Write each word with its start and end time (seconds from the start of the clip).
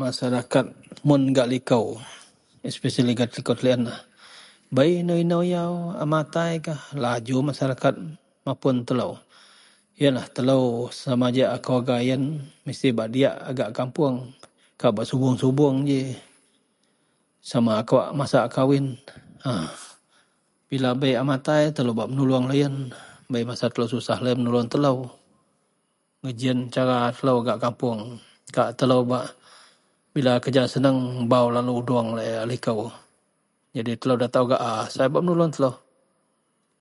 Maseraket 0.00 0.66
mun 1.06 1.22
gak 1.36 1.50
likou 1.52 1.84
especially 2.70 3.12
gak 3.18 3.32
likou 3.36 3.54
Tellienlah, 3.58 3.98
bei 4.76 4.90
inou- 5.02 5.22
inou 5.24 5.42
yau 5.54 5.72
a 6.02 6.04
mataikah 6.14 6.80
laju 7.04 7.36
maseraket 7.48 7.94
mapun 8.46 8.76
telou, 8.88 9.12
yenlah 10.00 10.26
telou 10.36 10.64
samaji 11.02 11.42
a 11.44 11.58
keluwarga 11.64 11.96
yen 12.10 12.22
mesti 12.66 12.88
bak 12.98 13.08
diyak 13.14 13.36
gak 13.56 13.70
a 13.72 13.76
kapuong, 13.78 14.16
kak 14.80 14.92
bak 14.96 15.08
subuong-subuong 15.10 15.76
ji, 15.90 16.00
sama 17.50 17.72
kawak 17.88 18.10
masa 18.18 18.38
a 18.46 18.50
kawin 18.56 18.86
a, 19.50 19.72
bila 20.70 20.88
bei 21.00 21.12
a 21.20 21.24
matai 21.30 21.64
telou 21.76 21.94
bak 21.98 22.08
menuluong 22.12 22.46
loyen, 22.50 22.74
bei 23.32 23.42
masa 23.50 23.66
telou 23.72 23.88
susah 23.94 24.18
loyen 24.22 24.38
menuluong 24.40 24.70
telou 24.74 24.98
gejiyen 26.24 26.60
cara 26.74 26.96
telou 27.16 27.38
gak 27.46 27.58
a 27.58 27.62
kapuong. 27.70 28.02
Kak 28.56 28.70
telou 28.80 29.02
bak 29.12 29.26
bila 30.16 30.32
kerja 30.44 30.62
seneng 30.72 30.98
bau 31.32 31.48
lalu 31.56 31.72
uduong 31.84 32.08
laei 32.16 32.36
a 32.42 32.48
likou 32.52 32.80
jadi 33.76 33.92
telou 34.00 34.16
nda 34.18 34.28
taao 34.32 34.46
gak 34.50 34.58
a 34.58 34.72
sai 34.92 35.06
a 35.08 35.12
bak 35.12 35.20
menuluong 35.24 35.52
telou 35.54 35.74